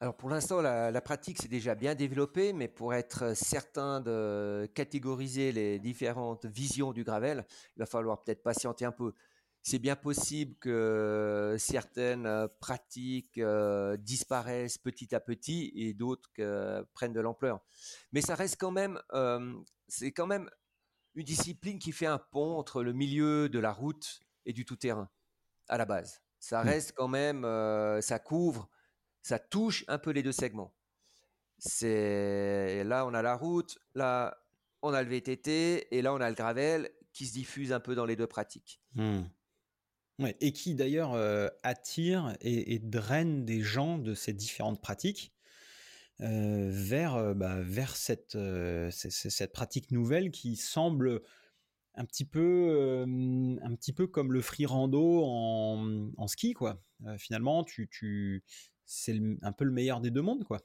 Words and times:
Alors 0.00 0.16
pour 0.16 0.30
l'instant, 0.30 0.60
la, 0.60 0.92
la 0.92 1.00
pratique 1.00 1.42
s'est 1.42 1.48
déjà 1.48 1.74
bien 1.74 1.94
développée, 1.96 2.52
mais 2.52 2.68
pour 2.68 2.94
être 2.94 3.34
certain 3.36 4.00
de 4.00 4.68
catégoriser 4.74 5.50
les 5.50 5.80
différentes 5.80 6.46
visions 6.46 6.92
du 6.92 7.02
gravel, 7.02 7.44
il 7.76 7.80
va 7.80 7.86
falloir 7.86 8.22
peut-être 8.22 8.42
patienter 8.44 8.84
un 8.84 8.92
peu. 8.92 9.12
C'est 9.62 9.80
bien 9.80 9.96
possible 9.96 10.54
que 10.60 11.56
certaines 11.58 12.48
pratiques 12.60 13.38
euh, 13.38 13.96
disparaissent 13.96 14.78
petit 14.78 15.14
à 15.16 15.20
petit 15.20 15.72
et 15.74 15.94
d'autres 15.94 16.30
que 16.32 16.86
prennent 16.94 17.12
de 17.12 17.20
l'ampleur. 17.20 17.60
Mais 18.12 18.20
ça 18.20 18.36
reste 18.36 18.56
quand 18.60 18.70
même, 18.70 19.00
euh, 19.14 19.52
c'est 19.88 20.12
quand 20.12 20.28
même 20.28 20.48
une 21.14 21.24
discipline 21.24 21.78
qui 21.78 21.92
fait 21.92 22.06
un 22.06 22.18
pont 22.18 22.56
entre 22.56 22.82
le 22.82 22.92
milieu 22.92 23.48
de 23.48 23.58
la 23.58 23.72
route 23.72 24.20
et 24.46 24.52
du 24.52 24.64
tout-terrain 24.64 25.10
à 25.68 25.78
la 25.78 25.84
base. 25.86 26.22
Ça 26.40 26.62
Hmm. 26.62 26.64
reste 26.64 26.92
quand 26.96 27.08
même, 27.08 27.44
euh, 27.44 28.00
ça 28.00 28.18
couvre, 28.18 28.68
ça 29.22 29.38
touche 29.38 29.84
un 29.88 29.98
peu 29.98 30.10
les 30.10 30.22
deux 30.22 30.32
segments. 30.32 30.74
C'est 31.58 32.84
là 32.84 33.06
on 33.06 33.14
a 33.14 33.22
la 33.22 33.34
route, 33.34 33.78
là 33.94 34.38
on 34.82 34.92
a 34.92 35.02
le 35.02 35.08
VTT 35.08 35.94
et 35.94 36.02
là 36.02 36.14
on 36.14 36.20
a 36.20 36.28
le 36.28 36.36
gravel 36.36 36.90
qui 37.12 37.26
se 37.26 37.32
diffuse 37.32 37.72
un 37.72 37.80
peu 37.80 37.94
dans 37.94 38.06
les 38.06 38.16
deux 38.16 38.26
pratiques. 38.26 38.80
Ouais, 40.18 40.36
et 40.40 40.52
qui 40.52 40.74
d'ailleurs 40.74 41.14
euh, 41.14 41.48
attire 41.62 42.36
et, 42.40 42.80
draine 42.80 43.44
des 43.44 43.60
gens 43.60 43.98
de 43.98 44.14
ces 44.14 44.32
différentes 44.32 44.80
pratiques 44.80 45.32
euh, 46.20 46.68
vers, 46.72 47.14
euh, 47.14 47.34
bah, 47.34 47.60
vers 47.60 47.94
cette, 47.96 48.36
cette 48.90 49.52
pratique 49.52 49.92
nouvelle 49.92 50.32
qui 50.32 50.56
semble 50.56 51.22
un 51.94 52.04
petit 52.04 52.24
peu, 52.24 53.04
petit 53.78 53.92
peu 53.92 54.06
comme 54.06 54.32
le 54.32 54.42
free 54.42 54.66
rando 54.66 55.24
en, 55.24 56.10
en 56.16 56.26
ski, 56.28 56.54
quoi. 56.54 56.82
Euh, 57.06 57.16
finalement, 57.18 57.64
tu, 57.64 57.88
tu, 57.90 58.44
c'est 58.84 59.18
un 59.42 59.52
peu 59.52 59.64
le 59.64 59.72
meilleur 59.72 60.00
des 60.00 60.10
deux 60.10 60.22
mondes, 60.22 60.44
quoi. 60.44 60.60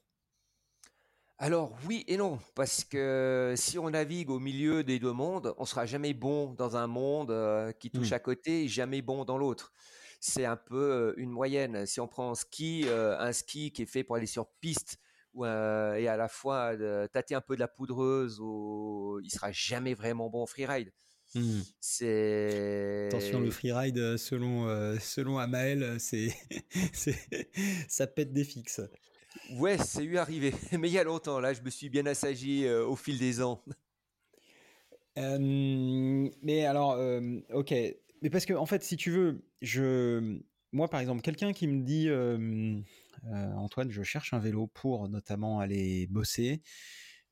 Alors 1.39 1.75
oui 1.87 2.03
et 2.07 2.15
non, 2.17 2.39
parce 2.55 2.83
que 2.83 3.53
si 3.57 3.77
on 3.79 3.89
navigue 3.89 4.29
au 4.29 4.39
milieu 4.39 4.83
des 4.83 4.99
deux 4.99 5.11
mondes, 5.11 5.53
on 5.57 5.65
sera 5.65 5.85
jamais 5.85 6.13
bon 6.13 6.53
dans 6.53 6.77
un 6.77 6.87
monde 6.87 7.31
euh, 7.31 7.71
qui 7.73 7.91
touche 7.91 8.11
Hmm. 8.11 8.13
à 8.13 8.19
côté 8.19 8.63
et 8.63 8.67
jamais 8.67 9.01
bon 9.01 9.25
dans 9.25 9.37
l'autre. 9.37 9.73
C'est 10.21 10.45
un 10.45 10.55
peu 10.55 10.75
euh, 10.77 11.13
une 11.17 11.31
moyenne. 11.31 11.85
Si 11.85 11.99
on 11.99 12.07
prend 12.07 12.29
en 12.31 12.35
ski, 12.35 12.83
euh, 12.87 13.17
un 13.19 13.33
ski 13.33 13.71
qui 13.73 13.81
est 13.81 13.85
fait 13.85 14.03
pour 14.03 14.15
aller 14.15 14.25
sur 14.27 14.47
piste 14.61 14.99
ou, 15.33 15.45
euh, 15.45 15.95
et 15.95 16.07
à 16.07 16.15
la 16.17 16.29
fois 16.29 16.73
tâter 17.11 17.35
un 17.35 17.41
peu 17.41 17.55
de 17.55 17.59
la 17.59 17.67
poudreuse, 17.67 18.39
ou, 18.39 19.19
il 19.23 19.31
sera 19.31 19.51
jamais 19.51 19.95
vraiment 19.95 20.29
bon 20.29 20.43
en 20.43 20.45
freeride. 20.45 20.93
C'est 21.79 23.07
Attention, 23.07 23.39
le 23.39 23.51
freeride, 23.51 23.97
euh, 23.97 24.17
selon, 24.17 24.67
euh, 24.67 24.97
selon 24.99 25.37
Amael, 25.37 25.83
euh, 25.83 25.97
c'est, 25.99 26.33
ça 27.87 28.07
pète 28.07 28.33
des 28.33 28.43
fixes. 28.43 28.81
ouais, 29.57 29.77
c'est 29.77 30.03
eu 30.03 30.17
arrivé, 30.17 30.53
mais 30.71 30.89
il 30.89 30.93
y 30.93 30.99
a 30.99 31.03
longtemps. 31.03 31.39
Là, 31.39 31.53
je 31.53 31.61
me 31.61 31.69
suis 31.69 31.89
bien 31.89 32.05
assagi 32.05 32.65
euh, 32.65 32.85
au 32.85 32.95
fil 32.95 33.17
des 33.17 33.41
ans. 33.41 33.63
Euh, 35.17 36.29
mais 36.41 36.65
alors, 36.65 36.99
ok. 37.53 37.73
Mais 38.21 38.29
parce 38.29 38.45
que, 38.45 38.53
en 38.53 38.65
fait, 38.65 38.83
si 38.83 38.95
tu 38.95 39.11
veux, 39.11 39.43
je, 39.61 40.39
moi, 40.73 40.87
par 40.87 40.99
exemple, 40.99 41.21
quelqu'un 41.21 41.53
qui 41.53 41.67
me 41.67 41.83
dit, 41.83 42.09
euh, 42.09 42.79
euh, 43.31 43.53
Antoine, 43.53 43.91
je 43.91 44.01
cherche 44.01 44.33
un 44.33 44.39
vélo 44.39 44.67
pour 44.67 45.07
notamment 45.07 45.59
aller 45.59 46.07
bosser, 46.07 46.61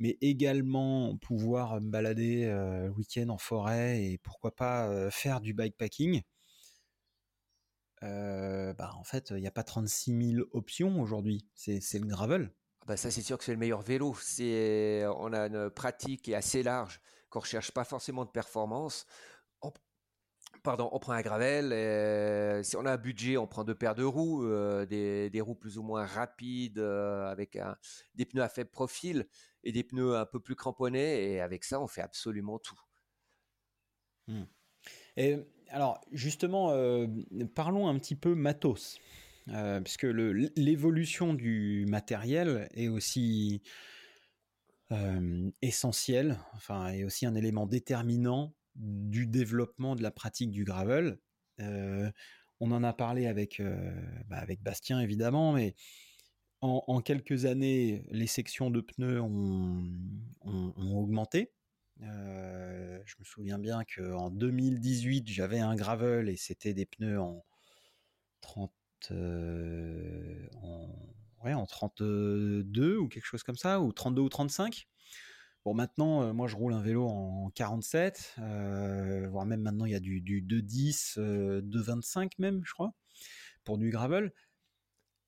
mais 0.01 0.17
également 0.19 1.15
pouvoir 1.17 1.79
me 1.79 1.91
balader 1.91 2.45
euh, 2.45 2.85
le 2.85 2.91
week-end 2.91 3.29
en 3.29 3.37
forêt 3.37 4.03
et 4.03 4.17
pourquoi 4.17 4.55
pas 4.55 4.89
euh, 4.89 5.11
faire 5.11 5.41
du 5.41 5.53
bikepacking. 5.53 6.23
Euh, 8.01 8.73
bah, 8.73 8.89
en 8.97 9.03
fait, 9.03 9.29
il 9.29 9.41
n'y 9.41 9.47
a 9.47 9.51
pas 9.51 9.63
36 9.63 10.33
000 10.37 10.47
options 10.53 10.99
aujourd'hui. 10.99 11.45
C'est, 11.53 11.79
le 11.99 12.07
gravel. 12.07 12.51
Bah 12.87 12.97
ça 12.97 13.11
c'est 13.11 13.21
sûr 13.21 13.37
que 13.37 13.43
c'est 13.43 13.51
le 13.51 13.59
meilleur 13.59 13.83
vélo. 13.83 14.15
C'est 14.19 15.05
on 15.17 15.33
a 15.33 15.45
une 15.45 15.69
pratique 15.69 16.23
qui 16.23 16.31
est 16.31 16.35
assez 16.35 16.63
large, 16.63 16.99
qu'on 17.29 17.41
recherche 17.41 17.69
pas 17.71 17.83
forcément 17.83 18.25
de 18.25 18.31
performance. 18.31 19.05
On- 19.61 19.71
pardon, 20.63 20.89
on 20.93 20.97
prend 20.97 21.13
un 21.13 21.21
gravel. 21.21 21.73
et 21.73 22.63
si 22.63 22.75
on 22.75 22.87
a 22.87 22.93
un 22.93 22.97
budget, 22.97 23.37
on 23.37 23.45
prend 23.45 23.63
deux 23.63 23.75
paires 23.75 23.93
de 23.93 24.03
roues, 24.03 24.47
euh, 24.47 24.87
des, 24.87 25.29
des 25.29 25.41
roues 25.41 25.53
plus 25.53 25.77
ou 25.77 25.83
moins 25.83 26.07
rapides 26.07 26.79
euh, 26.79 27.29
avec 27.29 27.59
des 28.15 28.25
pneus 28.25 28.41
à 28.41 28.49
faible 28.49 28.71
profil 28.71 29.27
et 29.63 29.71
des 29.71 29.83
pneus 29.83 30.15
un 30.15 30.25
peu 30.25 30.39
plus 30.39 30.55
cramponnés. 30.55 31.33
Et 31.33 31.41
avec 31.41 31.63
ça, 31.63 31.81
on 31.81 31.87
fait 31.87 32.01
absolument 32.01 32.59
tout. 32.59 32.79
Et 35.17 35.37
alors, 35.69 36.01
justement, 36.11 36.71
euh, 36.71 37.07
parlons 37.55 37.87
un 37.87 37.97
petit 37.97 38.15
peu 38.15 38.35
matos. 38.35 38.99
Euh, 39.47 39.81
puisque 39.81 40.03
l'évolution 40.03 41.33
du 41.33 41.85
matériel 41.89 42.69
est 42.75 42.89
aussi 42.89 43.63
euh, 44.91 45.49
essentielle, 45.61 46.37
enfin, 46.53 46.89
est 46.89 47.03
aussi 47.03 47.25
un 47.25 47.33
élément 47.33 47.65
déterminant 47.65 48.53
du 48.75 49.25
développement 49.25 49.95
de 49.95 50.03
la 50.03 50.11
pratique 50.11 50.51
du 50.51 50.63
gravel. 50.63 51.17
Euh, 51.59 52.11
on 52.59 52.71
en 52.71 52.83
a 52.83 52.93
parlé 52.93 53.25
avec, 53.25 53.59
euh, 53.59 53.91
bah, 54.27 54.37
avec 54.37 54.61
Bastien, 54.61 54.99
évidemment, 54.99 55.53
mais 55.53 55.75
en, 56.61 57.01
quelques 57.01 57.45
années, 57.45 58.03
les 58.11 58.27
sections 58.27 58.69
de 58.69 58.81
pneus 58.81 59.21
ont, 59.21 59.83
augmenté. 60.95 61.51
Euh, 62.03 62.99
je 63.05 63.15
me 63.19 63.23
souviens 63.23 63.59
bien 63.59 63.83
qu'en 63.83 64.29
2018, 64.29 65.27
j'avais 65.27 65.59
un 65.59 65.75
gravel 65.75 66.29
et 66.29 66.37
c'était 66.37 66.73
des 66.73 66.85
pneus 66.85 67.19
en 67.19 67.43
30, 68.41 68.71
euh, 69.11 70.47
en, 70.61 70.87
ouais, 71.43 71.53
en 71.53 71.65
32 71.65 72.97
ou 72.97 73.07
quelque 73.07 73.25
chose 73.25 73.43
comme 73.43 73.57
ça, 73.57 73.81
ou 73.81 73.91
32 73.91 74.21
ou 74.21 74.29
35. 74.29 74.87
Bon, 75.63 75.75
maintenant, 75.75 76.23
euh, 76.23 76.33
moi, 76.33 76.47
je 76.47 76.55
roule 76.55 76.73
un 76.73 76.81
vélo 76.81 77.07
en 77.07 77.51
47, 77.51 78.35
euh, 78.39 79.27
voire 79.29 79.45
même 79.45 79.61
maintenant, 79.61 79.85
il 79.85 79.91
y 79.91 79.95
a 79.95 79.99
du, 79.99 80.19
du 80.19 80.41
210, 80.41 81.17
euh, 81.19 81.61
225 81.61 82.39
même, 82.39 82.61
je 82.65 82.73
crois, 82.73 82.93
pour 83.63 83.77
du 83.77 83.91
gravel. 83.91 84.33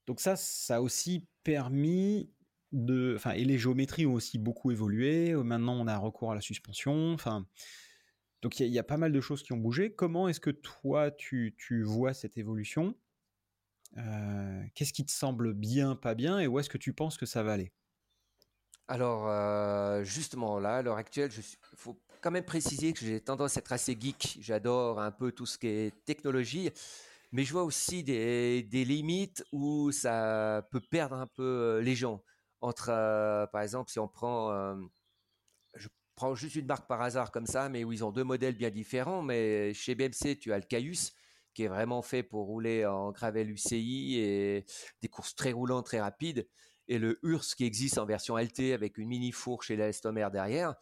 Donc 0.08 0.20
ça, 0.20 0.36
ça 0.36 0.78
a 0.78 0.82
aussi 0.82 1.28
permis 1.44 2.32
de, 2.72 3.14
enfin, 3.16 3.32
et 3.32 3.46
les 3.46 3.58
géométries 3.58 4.06
ont 4.06 4.14
aussi 4.16 4.38
beaucoup 4.40 4.72
évolué. 4.72 5.34
Maintenant, 5.36 5.76
on 5.80 5.88
a 5.88 5.98
recours 5.98 6.32
à 6.32 6.36
la 6.36 6.42
suspension. 6.42 7.14
Enfin, 7.14 7.48
donc 8.42 8.60
il 8.60 8.64
y, 8.64 8.66
a- 8.66 8.70
il 8.70 8.74
y 8.74 8.80
a 8.80 8.84
pas 8.84 8.98
mal 8.98 9.12
de 9.12 9.22
choses 9.22 9.44
qui 9.44 9.54
ont 9.54 9.58
bougé. 9.58 9.94
Comment 9.96 10.28
est-ce 10.30 10.40
que 10.42 10.52
toi, 10.52 11.12
tu, 11.12 11.56
tu 11.58 11.84
vois 11.84 12.14
cette 12.14 12.38
évolution? 12.38 12.96
Euh, 13.98 14.64
Qu'est-ce 14.76 14.94
qui 14.94 15.06
te 15.06 15.12
semble 15.12 15.54
bien, 15.54 15.96
pas 15.96 16.16
bien, 16.16 16.40
et 16.40 16.48
où 16.48 16.60
est-ce 16.60 16.70
que 16.70 16.78
tu 16.78 16.94
penses 16.94 17.18
que 17.18 17.26
ça 17.26 17.44
va 17.44 17.54
aller? 17.54 17.74
Alors 18.88 19.28
euh, 19.30 20.04
justement 20.04 20.60
là, 20.60 20.78
à 20.78 20.82
l'heure 20.82 20.98
actuelle, 20.98 21.32
il 21.36 21.78
faut 21.78 22.02
quand 22.22 22.32
même 22.32 22.44
préciser 22.46 22.94
que 22.94 23.00
j'ai 23.06 23.22
tendance 23.22 23.58
à 23.58 23.60
être 23.60 23.72
assez 23.74 23.98
geek. 24.00 24.38
J'adore 24.42 25.00
un 25.00 25.12
peu 25.12 25.32
tout 25.32 25.46
ce 25.46 25.58
qui 25.58 25.68
est 25.68 26.06
technologie. 26.06 26.70
Mais 27.34 27.46
je 27.46 27.52
vois 27.52 27.64
aussi 27.64 28.04
des, 28.04 28.62
limites 28.72 29.44
où 29.52 29.92
ça 29.92 30.68
peut 30.72 30.80
perdre 30.80 31.16
un 31.16 31.26
peu 31.26 31.44
euh, 31.44 31.82
les 31.82 31.96
gens. 31.96 32.24
Entre, 32.62 32.90
euh, 32.90 33.48
par 33.48 33.64
exemple, 33.64 33.92
si 33.92 33.98
on 33.98 34.08
prend, 34.08 34.52
euh, 34.52 34.76
je 35.74 35.88
prends 36.16 36.36
juste 36.36 36.56
une 36.56 36.68
marque 36.68 36.88
par 36.88 37.02
hasard 37.02 37.32
comme 37.32 37.48
ça, 37.48 37.70
mais 37.70 37.84
où 37.84 37.92
ils 37.92 38.04
ont 38.06 38.12
deux 38.12 38.24
modèles 38.24 38.56
bien 38.56 38.70
différents. 38.70 39.24
Mais 39.24 39.74
chez 39.74 39.96
BMC, 39.96 40.38
tu 40.40 40.54
as 40.54 40.60
le 40.60 40.64
Caius, 40.64 41.14
qui 41.56 41.64
est 41.64 41.68
vraiment 41.68 42.04
fait 42.04 42.22
pour 42.22 42.46
rouler 42.46 42.86
en 42.86 43.12
gravel 43.12 43.50
UCI 43.50 44.20
et 44.20 44.66
des 45.02 45.08
courses 45.08 45.36
très 45.36 45.54
roulantes, 45.54 45.88
très 45.88 46.02
rapides. 46.02 46.48
Et 46.88 47.00
le 47.00 47.20
Urs 47.24 47.56
qui 47.58 47.66
existe 47.66 47.98
en 47.98 48.06
version 48.06 48.38
LT 48.38 48.74
avec 48.74 49.00
une 49.00 49.08
mini 49.08 49.32
fourche 49.32 49.72
et 49.72 49.76
l'élastomère 49.76 50.30
derrière. 50.30 50.76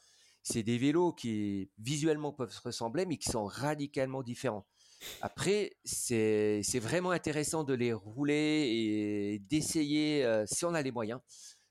C'est 0.44 0.63
des 0.63 0.78
vélos 0.78 1.13
qui 1.13 1.72
visuellement 1.78 2.34
peuvent 2.34 2.51
se 2.51 2.61
ressembler, 2.61 3.06
mais 3.06 3.17
qui 3.17 3.29
sont 3.29 3.45
radicalement 3.45 4.22
différents. 4.22 4.67
Après, 5.22 5.72
c'est 5.84 6.62
vraiment 6.79 7.12
intéressant 7.12 7.63
de 7.63 7.73
les 7.73 7.94
rouler 7.94 8.67
et 8.69 9.39
d'essayer, 9.39 10.23
euh, 10.25 10.45
si 10.45 10.66
on 10.66 10.73
a 10.73 10.81
les 10.81 10.91
moyens, 10.91 11.19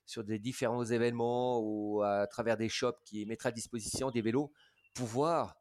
sur 0.05 0.23
des 0.23 0.39
différents 0.39 0.83
événements 0.83 1.59
ou 1.61 2.01
à 2.03 2.27
travers 2.27 2.57
des 2.57 2.69
shops 2.69 2.99
qui 3.05 3.25
mettraient 3.25 3.49
à 3.49 3.53
disposition 3.53 4.11
des 4.11 4.21
vélos 4.21 4.51
pour 4.93 5.07
voir 5.07 5.55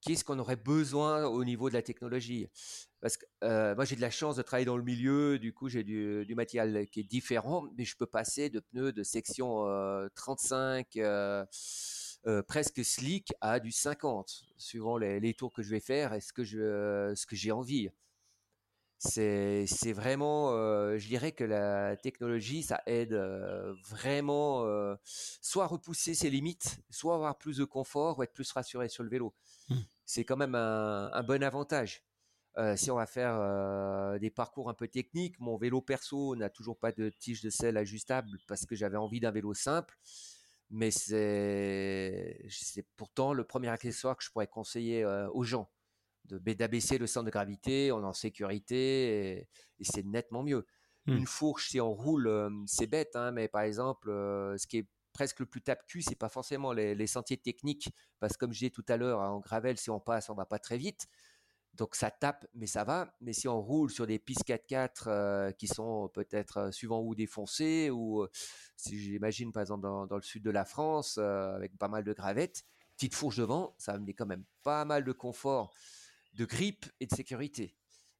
qu'est-ce 0.00 0.24
qu'on 0.24 0.38
aurait 0.38 0.56
besoin 0.56 1.26
au 1.26 1.44
niveau 1.44 1.68
de 1.68 1.74
la 1.74 1.82
technologie. 1.82 2.48
Parce 3.00 3.16
que 3.16 3.26
euh, 3.44 3.74
moi, 3.74 3.84
j'ai 3.84 3.96
de 3.96 4.00
la 4.00 4.10
chance 4.10 4.36
de 4.36 4.42
travailler 4.42 4.66
dans 4.66 4.76
le 4.76 4.82
milieu, 4.82 5.38
du 5.38 5.52
coup, 5.52 5.68
j'ai 5.68 5.82
du, 5.82 6.24
du 6.24 6.34
matériel 6.34 6.86
qui 6.88 7.00
est 7.00 7.04
différent, 7.04 7.66
mais 7.76 7.84
je 7.84 7.96
peux 7.96 8.06
passer 8.06 8.48
de 8.50 8.60
pneus 8.60 8.92
de 8.92 9.02
section 9.02 9.66
euh, 9.66 10.08
35 10.14 10.96
euh, 12.26 12.42
presque 12.42 12.84
slick 12.84 13.32
à 13.40 13.60
du 13.60 13.72
50, 13.72 14.44
suivant 14.58 14.98
les, 14.98 15.20
les 15.20 15.34
tours 15.34 15.52
que 15.52 15.62
je 15.62 15.70
vais 15.70 15.80
faire 15.80 16.12
et 16.12 16.20
ce 16.20 16.32
que 16.32 16.44
je, 16.44 16.58
euh, 16.58 17.14
ce 17.14 17.26
que 17.26 17.34
j'ai 17.34 17.50
envie. 17.50 17.88
C'est, 18.98 19.64
c'est 19.66 19.94
vraiment, 19.94 20.52
euh, 20.52 20.98
je 20.98 21.08
dirais 21.08 21.32
que 21.32 21.44
la 21.44 21.96
technologie, 21.96 22.62
ça 22.62 22.82
aide 22.84 23.14
euh, 23.14 23.72
vraiment 23.88 24.66
soit 25.40 25.64
à 25.64 25.66
repousser 25.66 26.12
ses 26.12 26.28
limites, 26.28 26.80
soit 26.90 27.14
avoir 27.14 27.38
plus 27.38 27.56
de 27.56 27.64
confort 27.64 28.18
ou 28.18 28.22
être 28.22 28.34
plus 28.34 28.52
rassuré 28.52 28.90
sur 28.90 29.02
le 29.02 29.08
vélo. 29.08 29.34
Mmh. 29.70 29.76
C'est 30.04 30.24
quand 30.24 30.36
même 30.36 30.54
un, 30.54 31.10
un 31.14 31.22
bon 31.22 31.42
avantage. 31.42 32.02
si 32.76 32.90
on 32.90 32.96
va 32.96 33.06
faire 33.06 34.18
des 34.20 34.28
parcours 34.28 34.68
un 34.68 34.74
peu 34.74 34.88
techniques, 34.88 35.40
mon 35.40 35.56
vélo 35.56 35.80
perso 35.80 36.36
n'a 36.36 36.50
toujours 36.50 36.78
pas 36.78 36.92
de 36.92 37.08
tige 37.08 37.40
de 37.40 37.48
selle 37.48 37.78
ajustable 37.78 38.38
parce 38.46 38.66
que 38.66 38.76
j'avais 38.76 38.98
envie 38.98 39.20
d'un 39.20 39.30
vélo 39.30 39.54
simple. 39.54 39.96
Mais 40.70 40.90
c'est, 40.90 42.38
pourtant 42.96 43.32
le 43.32 43.44
premier 43.44 43.68
accessoire 43.68 44.16
que 44.16 44.24
je 44.24 44.30
pourrais 44.30 44.46
conseiller 44.46 45.04
aux 45.32 45.42
gens 45.42 45.70
d'abaisser 46.24 46.98
le 46.98 47.08
centre 47.08 47.26
de 47.26 47.30
gravité, 47.30 47.90
on 47.90 48.02
est 48.02 48.06
en 48.06 48.12
sécurité 48.12 49.40
et, 49.40 49.48
c'est 49.82 50.04
nettement 50.04 50.44
mieux. 50.44 50.64
Mmh. 51.06 51.16
Une 51.16 51.26
fourche, 51.26 51.70
si 51.70 51.80
on 51.80 51.92
roule, 51.92 52.30
c'est 52.66 52.86
bête, 52.86 53.16
hein, 53.16 53.32
mais 53.32 53.48
par 53.48 53.62
exemple, 53.62 54.10
ce 54.10 54.66
qui 54.66 54.78
est 54.78 54.86
presque 55.12 55.40
le 55.40 55.46
plus 55.46 55.62
tape-cul, 55.62 56.02
c'est 56.02 56.16
pas 56.16 56.28
forcément 56.28 56.72
les, 56.72 57.06
sentiers 57.06 57.36
techniques, 57.36 57.90
parce 58.18 58.34
que 58.34 58.38
comme 58.38 58.52
je 58.52 58.58
disais 58.60 58.70
tout 58.70 58.84
à 58.88 58.96
l'heure, 58.96 59.20
en 59.20 59.40
gravel, 59.40 59.76
si 59.76 59.90
on 59.90 60.00
passe, 60.00 60.30
on 60.30 60.34
va 60.34 60.46
pas 60.46 60.58
très 60.58 60.78
vite. 60.78 61.08
Donc 61.80 61.96
ça 61.96 62.12
tape, 62.12 62.46
mais 62.54 62.66
ça 62.66 62.84
va. 62.84 63.12
Mais 63.20 63.32
si 63.32 63.48
on 63.48 63.60
roule 63.60 63.90
sur 63.90 64.06
des 64.06 64.20
pistes 64.20 64.46
4x4 64.46 65.54
qui 65.56 65.66
sont 65.66 66.08
peut-être 66.14 66.72
suivant 66.72 67.00
où 67.00 67.16
défoncées, 67.16 67.90
ou 67.90 68.26
si 68.76 69.00
j'imagine 69.00 69.50
par 69.50 69.62
exemple 69.62 69.82
dans, 69.82 70.06
le 70.16 70.22
sud 70.22 70.44
de 70.44 70.50
la 70.50 70.64
France, 70.64 71.18
avec 71.18 71.76
pas 71.78 71.88
mal 71.88 72.04
de 72.04 72.12
gravettes, 72.12 72.64
petite 72.96 73.14
fourche 73.14 73.38
devant, 73.38 73.74
ça 73.78 73.98
me 73.98 74.04
met 74.04 74.12
quand 74.12 74.26
même 74.26 74.44
pas 74.62 74.84
mal 74.84 75.04
de 75.04 75.12
confort 75.12 75.72
de 76.34 76.44
grippe 76.44 76.86
et 77.00 77.06
de 77.06 77.14
sécurité. 77.14 77.74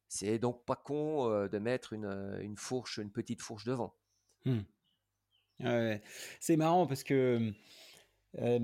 C'est 0.07 0.39
donc 0.39 0.65
pas 0.65 0.75
con 0.75 1.29
euh, 1.29 1.47
de 1.47 1.57
mettre 1.57 1.93
une, 1.93 2.55
fourche, 2.57 2.97
une 2.97 3.11
petite 3.11 3.41
fourche 3.41 3.65
devant. 3.65 3.95
Hmm. 4.45 4.61
C'est 6.39 6.57
marrant 6.57 6.87
parce 6.87 7.03
que 7.03 7.53
euh, 8.39 8.59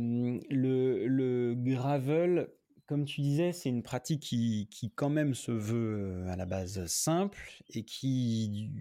le, 0.50 1.54
gravel, 1.56 2.50
comme 2.88 3.06
tu 3.06 3.22
disais, 3.22 3.52
c'est 3.52 3.70
une 3.70 3.84
pratique 3.84 4.22
qui, 4.22 4.68
qui, 4.72 4.92
quand 4.92 5.10
même 5.10 5.36
se 5.36 5.52
veut 5.52 6.26
euh, 6.26 6.30
à 6.30 6.36
la 6.36 6.46
base 6.46 6.86
simple 6.88 7.62
et 7.70 7.84
qui, 7.84 8.72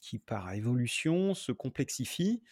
qui 0.00 0.18
par 0.18 0.52
évolution 0.52 1.34
se 1.34 1.52
complexifie 1.52 2.42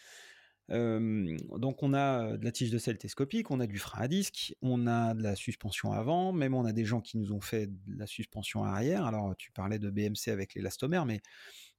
donc 0.69 1.83
on 1.83 1.93
a 1.93 2.37
de 2.37 2.43
la 2.43 2.51
tige 2.51 2.71
de 2.71 2.77
selle 2.77 2.97
télescopique, 2.97 3.51
on 3.51 3.59
a 3.59 3.67
du 3.67 3.77
frein 3.77 4.01
à 4.01 4.07
disque, 4.07 4.55
on 4.61 4.87
a 4.87 5.13
de 5.13 5.21
la 5.21 5.35
suspension 5.35 5.91
avant, 5.91 6.31
même 6.31 6.53
on 6.53 6.65
a 6.65 6.71
des 6.71 6.85
gens 6.85 7.01
qui 7.01 7.17
nous 7.17 7.31
ont 7.33 7.41
fait 7.41 7.67
de 7.67 7.97
la 7.97 8.07
suspension 8.07 8.63
arrière. 8.63 9.05
Alors 9.05 9.35
tu 9.35 9.51
parlais 9.51 9.77
de 9.77 9.89
BMC 9.89 10.29
avec 10.29 10.55
l'élastomère, 10.55 11.05
mais 11.05 11.21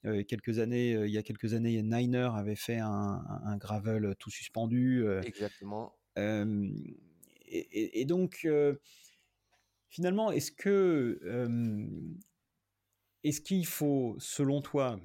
quelques 0.02 0.58
années, 0.58 0.92
il 0.92 1.10
y 1.10 1.18
a 1.18 1.22
quelques 1.22 1.54
années, 1.54 1.82
Niner 1.82 2.30
avait 2.36 2.56
fait 2.56 2.78
un, 2.78 3.56
gravel 3.58 4.14
tout 4.18 4.30
suspendu. 4.30 5.04
Exactement. 5.22 5.96
Et, 7.54 8.04
donc 8.04 8.46
finalement, 9.88 10.30
est-ce 10.32 10.50
que 10.50 11.20
est-ce 13.22 13.40
qu'il 13.40 13.66
faut, 13.66 14.16
selon 14.18 14.60
toi, 14.60 15.00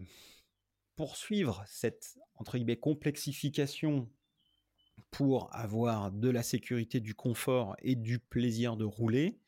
poursuivre 0.95 1.63
cette 1.67 2.17
entre 2.35 2.57
guillemets 2.57 2.77
complexification 2.77 4.09
pour 5.11 5.53
avoir 5.55 6.11
de 6.11 6.29
la 6.29 6.43
sécurité, 6.43 6.99
du 6.99 7.15
confort 7.15 7.75
et 7.81 7.95
du 7.95 8.19
plaisir 8.19 8.77
de 8.77 8.85
rouler. 8.85 9.39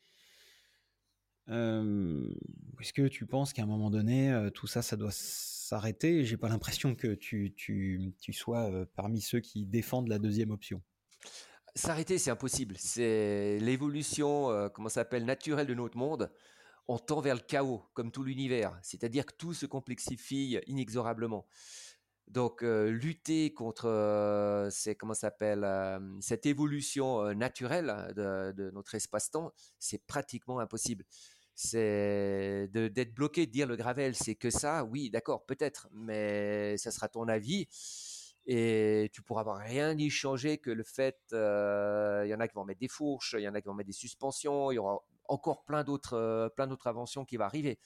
Est-ce 1.48 2.92
que 2.92 3.06
tu 3.08 3.26
penses 3.26 3.52
qu'à 3.52 3.62
un 3.62 3.66
moment 3.66 3.90
donné, 3.90 4.48
tout 4.54 4.66
ça, 4.66 4.80
ça 4.80 4.96
doit 4.96 5.12
s'arrêter? 5.12 6.24
J'ai 6.24 6.36
pas 6.36 6.48
l'impression 6.48 6.94
que 6.94 7.14
tu, 7.14 7.52
tu, 7.54 8.14
tu 8.18 8.32
sois 8.32 8.86
parmi 8.94 9.20
ceux 9.20 9.40
qui 9.40 9.66
défendent 9.66 10.08
la 10.08 10.18
deuxième 10.18 10.50
option. 10.50 10.82
S'arrêter, 11.74 12.18
c'est 12.18 12.30
impossible. 12.30 12.76
C'est 12.78 13.58
l'évolution, 13.60 14.70
comment 14.74 14.88
ça 14.88 14.96
s'appelle, 14.96 15.24
naturelle 15.24 15.66
de 15.66 15.74
notre 15.74 15.96
monde 15.96 16.30
on 16.88 16.98
tend 16.98 17.20
vers 17.20 17.34
le 17.34 17.40
chaos, 17.40 17.82
comme 17.94 18.10
tout 18.10 18.24
l'univers. 18.24 18.78
C'est-à-dire 18.82 19.26
que 19.26 19.34
tout 19.36 19.54
se 19.54 19.66
complexifie 19.66 20.58
inexorablement. 20.66 21.46
Donc, 22.28 22.62
euh, 22.62 22.90
lutter 22.90 23.52
contre 23.52 23.86
euh, 23.88 24.70
comment 24.98 25.14
s'appelle, 25.14 25.64
euh, 25.64 25.98
cette 26.20 26.46
évolution 26.46 27.34
naturelle 27.34 28.12
de, 28.16 28.70
notre 28.70 28.94
espace-temps, 28.94 29.52
c'est 29.78 30.04
pratiquement 30.06 30.58
impossible. 30.58 31.04
C'est 31.54 32.68
d'être 32.72 33.14
bloqué, 33.14 33.46
de 33.46 33.50
dire 33.52 33.66
le 33.66 33.76
gravel, 33.76 34.14
c'est 34.14 34.34
que 34.34 34.48
ça, 34.50 34.84
oui, 34.84 35.10
d'accord, 35.10 35.44
peut-être, 35.44 35.88
mais 35.92 36.76
ça 36.78 36.90
sera 36.90 37.08
ton 37.08 37.28
avis 37.28 37.68
et 38.46 39.10
tu 39.12 39.22
pourras 39.22 39.42
avoir 39.42 39.58
rien 39.58 39.96
y 39.96 40.10
changer 40.10 40.58
que 40.58 40.70
le 40.70 40.82
fait, 40.82 41.18
il 41.30 42.28
y 42.28 42.34
en 42.34 42.40
a 42.40 42.48
qui 42.48 42.54
vont 42.54 42.64
mettre 42.64 42.80
des 42.80 42.88
fourches, 42.88 43.34
il 43.38 43.42
y 43.42 43.48
en 43.48 43.54
a 43.54 43.60
qui 43.60 43.68
vont 43.68 43.74
mettre 43.74 43.88
des 43.88 43.92
suspensions, 43.92 44.70
il 44.70 44.76
y 44.76 44.78
aura 44.78 44.98
encore 45.28 45.64
plein 45.64 45.84
d'autres 45.84 46.14
euh, 46.14 46.48
plein 46.48 46.66
d'autres 46.66 46.86
inventions 46.86 47.24
qui 47.24 47.36
vont 47.36 47.44
arriver. 47.44 47.78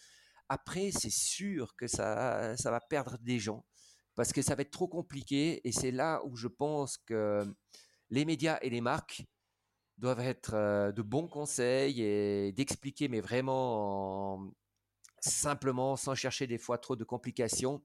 Après, 0.49 0.91
c'est 0.93 1.11
sûr 1.11 1.75
que 1.77 1.87
ça, 1.87 2.57
ça 2.57 2.71
va 2.71 2.81
perdre 2.81 3.19
des 3.19 3.39
gens 3.39 3.65
parce 4.15 4.33
que 4.33 4.43
ça 4.43 4.55
va 4.55 4.63
être 4.63 4.71
trop 4.71 4.89
compliqué 4.89 5.67
et 5.67 5.73
c'est 5.73 5.91
là 5.91 6.23
où 6.25 6.37
je 6.37 6.49
pense 6.49 6.97
que 6.99 7.45
les 8.11 8.25
médias 8.25 8.59
et 8.63 8.71
les 8.71 8.81
marques 8.81 9.25
doivent 9.99 10.21
être 10.21 10.55
euh, 10.55 10.93
de 10.93 11.03
bons 11.03 11.27
conseils 11.27 12.03
et 12.03 12.53
d'expliquer, 12.53 13.09
mais 13.09 13.21
vraiment 13.21 14.53
simplement, 15.21 15.97
sans 15.97 16.15
chercher 16.15 16.47
des 16.47 16.59
fois 16.59 16.79
trop 16.79 16.97
de 16.97 17.05
complications, 17.05 17.83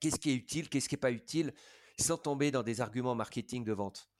qu'est-ce 0.00 0.18
qui 0.18 0.30
est 0.30 0.34
utile, 0.34 0.68
qu'est-ce 0.68 0.88
qui 0.88 0.96
n'est 0.96 1.00
pas 1.00 1.12
utile, 1.12 1.54
sans 1.98 2.16
tomber 2.16 2.50
dans 2.50 2.62
des 2.62 2.80
arguments 2.80 3.14
marketing 3.14 3.64
de 3.64 3.72
vente. 3.72 4.10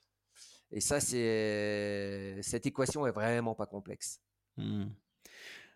Et 0.70 0.80
ça, 0.80 1.00
c'est 1.00 2.38
cette 2.42 2.66
équation 2.66 3.06
est 3.06 3.12
vraiment 3.12 3.54
pas 3.54 3.66
complexe. 3.66 4.20
Mmh. 4.56 4.86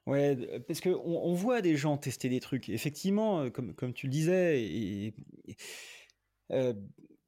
Ouais, 0.06 0.60
parce 0.66 0.80
qu'on 0.80 0.90
on 0.90 1.32
voit 1.34 1.62
des 1.62 1.76
gens 1.76 1.96
tester 1.96 2.28
des 2.28 2.40
trucs. 2.40 2.68
Effectivement, 2.68 3.50
comme, 3.50 3.74
comme 3.74 3.94
tu 3.94 4.06
le 4.06 4.12
disais, 4.12 4.62
et, 4.62 5.14
veux 6.50 6.74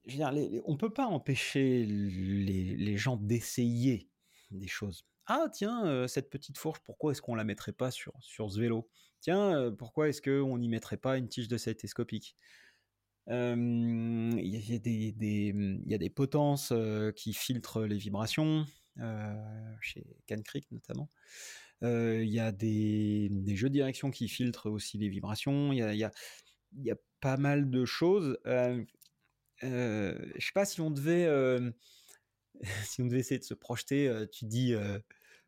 dire, 0.06 0.32
on 0.65 0.77
peut 0.77 0.93
pas 0.93 1.06
empêcher 1.06 1.87
les, 1.87 2.97
gens 2.97 3.17
d'essayer 3.17 4.11
des 4.50 4.67
choses. 4.67 5.06
Ah 5.27 5.47
tiens, 5.53 6.06
cette 6.09 6.31
petite 6.31 6.59
fourche, 6.59 6.81
pourquoi 6.85 7.12
est-ce 7.12 7.23
qu'on 7.23 7.35
la 7.35 7.44
mettrait 7.44 7.73
pas 7.73 7.91
sur, 7.91 8.12
sur 8.20 8.50
ce 8.50 8.61
vélo? 8.61 8.91
Tiens, 9.20 9.73
pourquoi 9.79 10.09
est-ce 10.09 10.20
qu'on 10.20 10.59
n'y 10.59 10.69
mettrait 10.69 10.99
pas 10.99 11.17
une 11.17 11.29
tige 11.29 11.49
de 11.49 11.56
télescopique 11.56 12.37
Il 13.26 14.38
y, 14.43 15.94
a 15.94 15.99
des, 15.99 16.11
potences 16.11 16.73
qui 17.17 17.32
filtrent 17.32 17.82
les 17.82 17.97
vibrations. 17.97 18.67
Chez 19.81 20.05
Can 20.29 20.43
Creek 20.44 20.71
notamment. 20.71 21.11
Il 21.82 22.29
y 22.29 22.41
a 22.41 22.53
des, 22.53 23.31
jeux 23.55 23.69
de 23.69 23.75
direction 23.75 24.11
qui 24.11 24.29
filtrent 24.29 24.71
aussi 24.71 24.99
les 24.99 25.09
vibrations. 25.09 25.73
Il 25.73 25.79
y 25.79 25.82
a, 25.82 25.94
y 25.94 26.91
a, 26.91 26.97
pas 27.21 27.37
mal 27.38 27.71
de 27.71 27.87
choses. 27.87 28.38
Euh, 28.47 28.85
je 29.62 30.44
sais 30.44 30.53
pas 30.53 30.67
si 30.67 30.82
on 30.82 30.91
devait 30.91 31.27
si 32.84 33.03
on 33.03 33.06
devait 33.06 33.20
essayer 33.20 33.39
de 33.39 33.44
se 33.44 33.55
projeter, 33.55 34.13
tu 34.32 34.44
dis, 34.44 34.75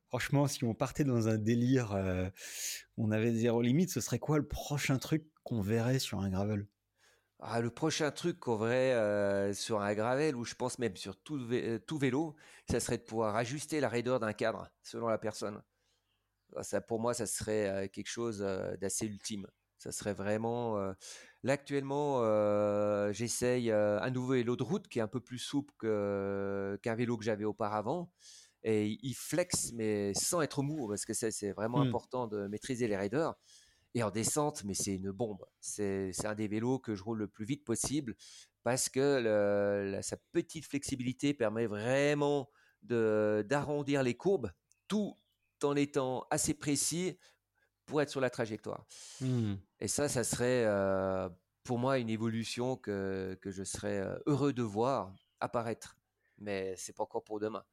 franchement, 0.08 0.46
si 0.46 0.64
on 0.64 0.74
partait 0.74 1.04
dans 1.04 1.28
un 1.28 1.36
délire, 1.36 1.94
on 2.96 3.10
avait 3.10 3.34
zéro 3.34 3.60
limite, 3.60 3.90
ce 3.90 4.00
serait 4.00 4.18
quoi 4.18 4.38
le 4.38 4.48
prochain 4.48 4.98
truc 4.98 5.26
qu'on 5.44 5.60
verrait 5.60 5.98
sur 5.98 6.20
un 6.20 6.30
gravel? 6.30 6.66
Ah, 7.48 7.60
le 7.60 7.70
prochain 7.70 8.10
truc 8.10 8.40
qu'on 8.40 8.56
verrait 8.56 8.92
euh, 8.94 9.54
sur 9.54 9.80
un 9.80 9.94
gravel, 9.94 10.34
ou 10.34 10.44
je 10.44 10.56
pense 10.56 10.80
même 10.80 10.96
sur 10.96 11.16
tout, 11.16 11.38
euh, 11.52 11.78
tout, 11.78 11.96
vélo, 11.96 12.34
ça 12.68 12.80
serait 12.80 12.98
de 12.98 13.04
pouvoir 13.04 13.36
ajuster 13.36 13.78
la 13.78 13.88
raideur 13.88 14.18
d'un 14.18 14.32
cadre 14.32 14.68
selon 14.82 15.06
la 15.06 15.16
personne. 15.16 15.62
Ça, 16.62 16.80
pour 16.80 16.98
moi, 16.98 17.14
ça 17.14 17.24
serait 17.26 17.68
euh, 17.68 17.88
quelque 17.88 18.08
chose 18.08 18.40
d'assez 18.80 19.06
ultime. 19.06 19.46
Ça 19.78 19.92
serait 19.92 20.14
vraiment. 20.14 20.76
Là, 21.44 21.52
actuellement, 21.52 22.22
j'essaye 23.12 23.70
un 23.70 24.10
nouveau 24.10 24.32
vélo 24.32 24.56
de 24.56 24.62
route 24.62 24.88
qui 24.88 24.98
est 24.98 25.02
un 25.02 25.06
peu 25.06 25.20
plus 25.20 25.38
souple 25.38 25.72
qu'un 25.78 26.94
vélo 26.96 27.16
que 27.16 27.24
j'avais 27.24 27.44
auparavant. 27.44 28.10
Et 28.64 28.98
il 29.02 29.14
flex, 29.14 29.72
mais 29.74 30.14
sans 30.14 30.40
être 30.40 30.62
mou, 30.62 30.88
parce 30.88 31.04
que 31.04 31.12
c'est 31.12 31.52
vraiment 31.52 31.84
mmh. 31.84 31.88
important 31.88 32.26
de 32.26 32.48
maîtriser 32.48 32.88
les 32.88 32.96
raideurs. 32.96 33.36
Et 33.96 34.02
en 34.02 34.10
descente, 34.10 34.62
mais 34.64 34.74
c'est 34.74 34.94
une 34.94 35.10
bombe. 35.10 35.42
C'est 35.58 36.12
un 36.26 36.34
des 36.34 36.48
vélos 36.48 36.78
que 36.78 36.94
je 36.94 37.02
roule 37.02 37.16
le 37.16 37.28
plus 37.28 37.46
vite 37.46 37.64
possible 37.64 38.14
parce 38.62 38.90
que 38.90 39.98
sa 40.02 40.18
petite 40.32 40.66
flexibilité 40.66 41.32
permet 41.32 41.66
vraiment 41.66 42.50
d'arrondir 42.82 44.02
les 44.02 44.14
courbes 44.14 44.52
tout 44.86 45.16
en 45.62 45.74
étant 45.76 46.26
assez 46.30 46.52
précis 46.52 47.18
pour 47.86 48.02
être 48.02 48.10
sur 48.10 48.20
la 48.20 48.28
trajectoire. 48.28 48.84
Mmh. 49.22 49.54
Et 49.80 49.88
ça, 49.88 50.10
ça 50.10 50.24
serait 50.24 50.64
euh, 50.66 51.30
pour 51.62 51.78
moi 51.78 51.98
une 51.98 52.10
évolution 52.10 52.76
que, 52.76 53.38
que 53.40 53.50
je 53.50 53.64
serais 53.64 54.00
euh, 54.00 54.18
heureux 54.26 54.52
de 54.52 54.62
voir 54.62 55.14
apparaître. 55.40 55.96
Mais 56.36 56.74
c'est 56.76 56.92
pas 56.92 57.04
encore 57.04 57.24
pour 57.24 57.40
demain. 57.40 57.64